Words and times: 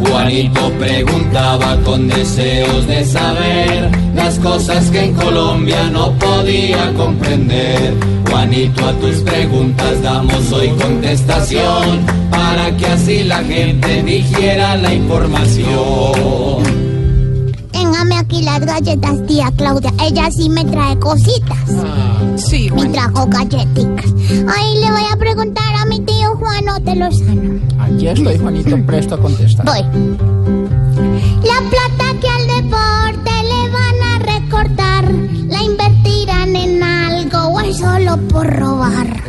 Juanito 0.00 0.72
preguntaba 0.78 1.76
con 1.84 2.08
deseos 2.08 2.86
de 2.86 3.04
saber 3.04 3.90
las 4.14 4.38
cosas 4.38 4.90
que 4.90 5.04
en 5.04 5.14
Colombia 5.14 5.90
no 5.90 6.12
podía 6.18 6.92
comprender. 6.94 7.94
Juanito, 8.30 8.86
a 8.86 8.92
tus 8.94 9.16
preguntas 9.18 10.02
damos 10.02 10.52
hoy 10.52 10.70
contestación 10.70 12.00
para 12.30 12.76
que 12.76 12.86
así 12.86 13.24
la 13.24 13.42
gente 13.44 14.02
digiera 14.02 14.76
la 14.76 14.94
información. 14.94 16.62
Téngame 17.70 18.16
aquí 18.16 18.42
las 18.42 18.60
galletas, 18.60 19.26
tía 19.26 19.52
Claudia. 19.56 19.92
Ella 20.02 20.30
sí 20.30 20.48
me 20.48 20.64
trae 20.64 20.98
cositas. 20.98 21.58
Sí, 22.36 22.68
Me 22.70 22.88
trajo 22.88 23.26
galletitas. 23.28 24.06
Ahí 24.56 24.80
le 24.80 24.90
voy 24.90 25.04
a 25.12 25.16
preguntar 25.16 25.74
a 25.76 25.83
de 26.80 26.96
Lozano. 26.96 27.60
Aquí 27.78 28.08
estoy, 28.08 28.38
Juanito, 28.38 28.76
presto 28.86 29.14
a 29.14 29.18
contestar. 29.18 29.66
Voy. 29.66 29.82
La 31.44 31.60
plata 31.70 32.20
que 32.20 32.28
al 32.28 32.46
deporte 32.62 33.30
le 33.42 33.70
van 33.70 34.02
a 34.02 34.18
recortar, 34.18 35.04
¿la 35.48 35.62
invertirán 35.62 36.56
en 36.56 36.82
algo 36.82 37.38
o 37.48 37.60
es 37.60 37.76
solo 37.78 38.16
por 38.28 38.46
robar? 38.46 39.22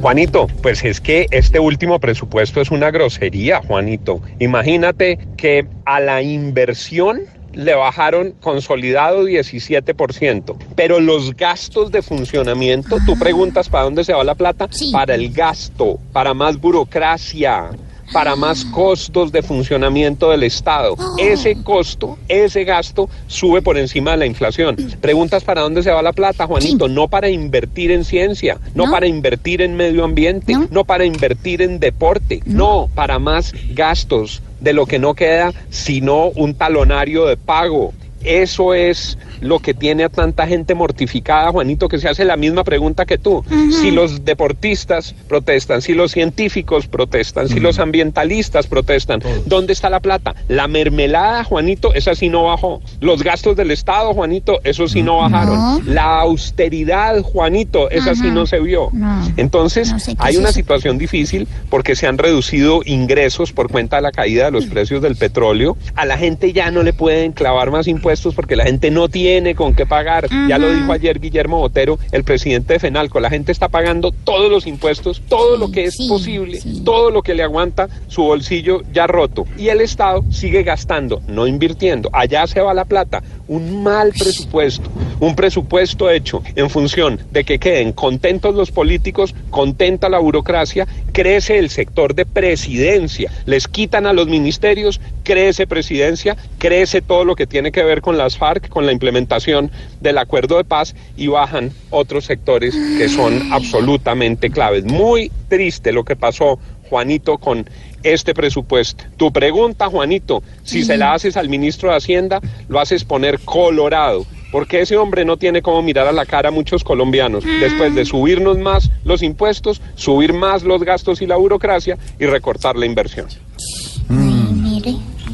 Juanito, 0.00 0.46
pues 0.62 0.84
es 0.84 1.00
que 1.00 1.26
este 1.32 1.58
último 1.58 1.98
presupuesto 1.98 2.60
es 2.60 2.70
una 2.70 2.90
grosería, 2.92 3.60
Juanito. 3.66 4.20
Imagínate 4.38 5.18
que 5.36 5.66
a 5.84 5.98
la 5.98 6.22
inversión 6.22 7.22
le 7.52 7.74
bajaron 7.74 8.32
consolidado 8.40 9.24
17%, 9.26 10.56
pero 10.76 11.00
los 11.00 11.34
gastos 11.34 11.90
de 11.90 12.02
funcionamiento, 12.02 12.98
tú 13.04 13.18
preguntas 13.18 13.68
para 13.68 13.84
dónde 13.84 14.04
se 14.04 14.12
va 14.12 14.22
la 14.22 14.36
plata, 14.36 14.68
Sí. 14.70 14.92
para 14.92 15.16
el 15.16 15.32
gasto, 15.32 15.98
para 16.12 16.32
más 16.32 16.60
burocracia, 16.60 17.70
para 18.12 18.36
más 18.36 18.64
costos 18.64 19.32
de 19.32 19.42
funcionamiento 19.42 20.30
del 20.30 20.42
Estado. 20.42 20.96
Ese 21.18 21.62
costo, 21.62 22.18
ese 22.28 22.64
gasto 22.64 23.08
sube 23.26 23.62
por 23.62 23.76
encima 23.78 24.12
de 24.12 24.18
la 24.18 24.26
inflación. 24.26 24.76
Preguntas 25.00 25.44
para 25.44 25.62
dónde 25.62 25.82
se 25.82 25.90
va 25.90 26.02
la 26.02 26.12
plata, 26.12 26.46
Juanito, 26.46 26.88
no 26.88 27.08
para 27.08 27.28
invertir 27.28 27.90
en 27.90 28.04
ciencia, 28.04 28.58
no, 28.74 28.86
¿No? 28.86 28.92
para 28.92 29.06
invertir 29.06 29.62
en 29.62 29.76
medio 29.76 30.04
ambiente, 30.04 30.52
¿No? 30.52 30.68
no 30.70 30.84
para 30.84 31.04
invertir 31.04 31.62
en 31.62 31.80
deporte, 31.80 32.42
no, 32.46 32.88
para 32.94 33.18
más 33.18 33.52
gastos 33.70 34.42
de 34.60 34.72
lo 34.72 34.86
que 34.86 34.98
no 34.98 35.14
queda 35.14 35.52
sino 35.70 36.26
un 36.28 36.54
talonario 36.54 37.26
de 37.26 37.36
pago. 37.36 37.92
Eso 38.24 38.74
es 38.74 39.16
lo 39.40 39.60
que 39.60 39.72
tiene 39.74 40.02
a 40.04 40.08
tanta 40.08 40.46
gente 40.48 40.74
mortificada, 40.74 41.52
Juanito, 41.52 41.88
que 41.88 41.98
se 41.98 42.08
hace 42.08 42.24
la 42.24 42.36
misma 42.36 42.64
pregunta 42.64 43.06
que 43.06 43.18
tú. 43.18 43.44
Si 43.80 43.90
los 43.92 44.24
deportistas 44.24 45.14
protestan, 45.28 45.80
si 45.82 45.94
los 45.94 46.10
científicos 46.10 46.88
protestan, 46.88 47.48
si 47.48 47.60
los 47.60 47.78
ambientalistas 47.78 48.66
protestan, 48.66 49.20
¿dónde 49.46 49.72
está 49.72 49.88
la 49.90 50.00
plata? 50.00 50.34
La 50.48 50.66
mermelada, 50.66 51.44
Juanito, 51.44 51.94
esa 51.94 52.14
sí 52.16 52.28
no 52.28 52.44
bajó. 52.44 52.82
Los 53.00 53.22
gastos 53.22 53.56
del 53.56 53.70
Estado, 53.70 54.12
Juanito, 54.14 54.58
eso 54.64 54.88
sí 54.88 55.02
no 55.02 55.18
bajaron. 55.18 55.54
No. 55.56 55.80
La 55.92 56.18
austeridad, 56.20 57.22
Juanito, 57.22 57.88
esa 57.90 58.14
sí 58.16 58.22
Ajá. 58.26 58.34
no 58.34 58.46
se 58.46 58.58
vio. 58.58 58.88
No. 58.92 59.22
Entonces, 59.36 59.92
No 59.92 59.98
sé 60.00 60.12
qué 60.16 60.22
hay 60.22 60.32
es 60.34 60.38
una 60.40 60.48
eso. 60.48 60.56
situación 60.56 60.98
difícil 60.98 61.46
porque 61.70 61.94
se 61.94 62.08
han 62.08 62.18
reducido 62.18 62.80
ingresos 62.84 63.52
por 63.52 63.70
cuenta 63.70 63.96
de 63.96 64.02
la 64.02 64.10
caída 64.12 64.46
de 64.46 64.50
los 64.50 64.66
precios 64.66 65.00
del 65.02 65.14
petróleo. 65.14 65.76
A 65.94 66.04
la 66.04 66.18
gente 66.18 66.52
ya 66.52 66.70
no 66.72 66.82
le 66.82 66.92
pueden 66.92 67.30
clavar 67.32 67.70
más 67.70 67.86
impuestos 67.86 68.07
porque 68.34 68.56
la 68.56 68.64
gente 68.64 68.90
no 68.90 69.08
tiene 69.08 69.54
con 69.54 69.74
qué 69.74 69.86
pagar. 69.86 70.28
Ya 70.48 70.58
lo 70.58 70.72
dijo 70.72 70.92
ayer 70.92 71.20
Guillermo 71.20 71.58
Botero, 71.58 71.98
el 72.12 72.24
presidente 72.24 72.74
de 72.74 72.78
FENALCO. 72.78 73.20
La 73.20 73.30
gente 73.30 73.52
está 73.52 73.68
pagando 73.68 74.12
todos 74.24 74.50
los 74.50 74.66
impuestos, 74.66 75.20
todo 75.28 75.54
Sí, 75.56 75.60
lo 75.60 75.70
que 75.70 75.84
es 75.84 75.94
sí, 75.96 76.08
posible, 76.08 76.60
sí. 76.60 76.82
todo 76.84 77.10
lo 77.10 77.22
que 77.22 77.34
le 77.34 77.42
aguanta 77.42 77.88
su 78.08 78.22
bolsillo 78.22 78.82
ya 78.92 79.06
roto. 79.06 79.44
Y 79.56 79.68
el 79.68 79.80
Estado 79.80 80.24
sigue 80.30 80.62
gastando, 80.62 81.20
no 81.28 81.46
invirtiendo. 81.46 82.08
Allá 82.12 82.46
se 82.46 82.60
va 82.60 82.72
la 82.74 82.84
plata. 82.84 83.22
Un 83.46 83.82
mal 83.82 84.12
presupuesto, 84.12 84.90
un 85.20 85.34
presupuesto 85.34 86.10
hecho 86.10 86.42
en 86.54 86.68
función 86.68 87.18
de 87.30 87.44
que 87.44 87.58
queden 87.58 87.92
contentos 87.92 88.54
los 88.54 88.70
políticos, 88.70 89.34
contenta 89.50 90.08
la 90.10 90.18
burocracia, 90.18 90.86
crece 91.12 91.58
el 91.58 91.70
sector 91.70 92.14
de 92.14 92.26
presidencia, 92.26 93.32
les 93.46 93.66
quitan 93.66 94.06
a 94.06 94.12
los 94.12 94.26
ministerios, 94.28 95.00
crece 95.24 95.66
presidencia, 95.66 96.36
crece 96.58 97.00
todo 97.00 97.24
lo 97.24 97.36
que 97.36 97.46
tiene 97.46 97.72
que 97.72 97.82
ver 97.82 97.97
con 98.00 98.18
las 98.18 98.38
FARC, 98.38 98.68
con 98.68 98.86
la 98.86 98.92
implementación 98.92 99.70
del 100.00 100.18
acuerdo 100.18 100.56
de 100.56 100.64
paz 100.64 100.94
y 101.16 101.28
bajan 101.28 101.72
otros 101.90 102.24
sectores 102.24 102.74
que 102.96 103.08
son 103.08 103.52
absolutamente 103.52 104.50
claves. 104.50 104.84
Muy 104.84 105.30
triste 105.48 105.92
lo 105.92 106.04
que 106.04 106.16
pasó, 106.16 106.58
Juanito, 106.88 107.38
con 107.38 107.68
este 108.02 108.34
presupuesto. 108.34 109.04
Tu 109.16 109.32
pregunta, 109.32 109.88
Juanito, 109.88 110.42
si 110.62 110.84
se 110.84 110.96
la 110.96 111.14
haces 111.14 111.36
al 111.36 111.48
ministro 111.48 111.90
de 111.90 111.96
Hacienda, 111.96 112.40
lo 112.68 112.80
haces 112.80 113.04
poner 113.04 113.40
colorado. 113.40 114.24
Porque 114.50 114.80
ese 114.80 114.96
hombre 114.96 115.26
no 115.26 115.36
tiene 115.36 115.60
cómo 115.60 115.82
mirar 115.82 116.06
a 116.06 116.12
la 116.12 116.24
cara 116.24 116.48
a 116.48 116.52
muchos 116.52 116.82
colombianos 116.82 117.44
después 117.44 117.94
de 117.94 118.06
subirnos 118.06 118.56
más 118.56 118.90
los 119.04 119.22
impuestos, 119.22 119.82
subir 119.94 120.32
más 120.32 120.62
los 120.62 120.82
gastos 120.82 121.20
y 121.20 121.26
la 121.26 121.36
burocracia 121.36 121.98
y 122.18 122.24
recortar 122.24 122.76
la 122.76 122.86
inversión. 122.86 123.26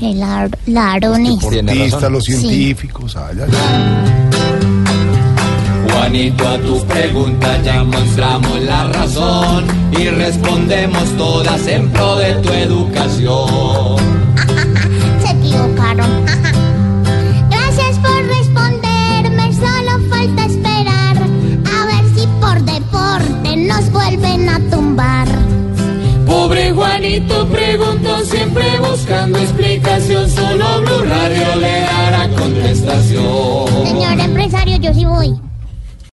Que 0.04 0.12
lar- 0.16 0.50
larones. 0.66 1.40
Deportistas, 1.40 2.12
los 2.12 2.24
Sí. 2.24 2.32
científicos, 2.36 3.16
ay, 3.16 3.38
ay, 3.40 3.48
ay. 3.50 3.56
Juanito, 5.90 6.46
a 6.46 6.58
tus 6.58 6.82
preguntas 6.82 7.64
ya 7.64 7.82
mostramos 7.84 8.60
la 8.64 8.84
razón 8.88 9.64
y 9.98 10.08
respondemos 10.10 11.04
todas 11.16 11.66
en 11.68 11.88
pro 11.88 12.16
de 12.16 12.34
tu 12.34 12.50
educación. 12.50 13.96
Se 15.24 15.30
equivocaron. 15.30 16.10
Gracias 17.50 17.98
por 18.00 18.26
responderme, 18.26 19.54
solo 19.54 20.00
falta 20.10 20.44
esperar 20.44 21.16
a 21.16 21.86
ver 21.86 22.04
si 22.14 22.26
por 22.42 22.60
deporte 22.62 23.56
nos 23.56 23.90
vuelven 23.90 24.50
a 24.50 24.58
tumbar. 24.70 25.28
Pobre 26.26 26.72
Juanito 26.72 27.46
preguntó 27.48 28.18
siempre 28.24 28.64
solo 34.94 35.22
Blue 35.24 35.53